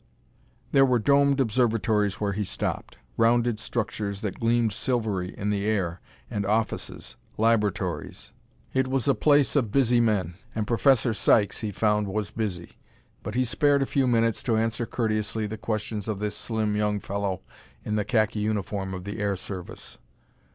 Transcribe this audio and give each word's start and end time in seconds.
There 0.71 0.83
were 0.83 0.97
domed 0.97 1.39
observatories 1.39 2.15
where 2.19 2.33
he 2.33 2.43
stopped: 2.43 2.97
rounded 3.17 3.59
structures 3.59 4.21
that 4.21 4.39
gleamed 4.39 4.73
silvery 4.73 5.37
in 5.37 5.51
the 5.51 5.63
air; 5.67 6.01
and 6.27 6.43
offices, 6.43 7.17
laboratories: 7.37 8.33
it 8.73 8.87
was 8.87 9.07
a 9.07 9.13
place 9.13 9.55
of 9.55 9.71
busy 9.71 9.99
men. 10.01 10.33
And 10.55 10.65
Professor 10.65 11.13
Sykes, 11.13 11.59
he 11.59 11.71
found, 11.71 12.07
was 12.07 12.31
busy. 12.31 12.79
But 13.21 13.35
he 13.35 13.45
spared 13.45 13.83
a 13.83 13.85
few 13.85 14.07
minutes 14.07 14.41
to 14.45 14.57
answer 14.57 14.87
courteously 14.87 15.45
the 15.45 15.59
questions 15.59 16.07
of 16.07 16.17
this 16.17 16.35
slim 16.35 16.75
young 16.75 16.99
fellow 16.99 17.41
in 17.85 17.95
the 17.95 18.03
khaki 18.03 18.39
uniform 18.39 18.95
of 18.95 19.03
the 19.03 19.19
air 19.19 19.35
service. 19.35 19.99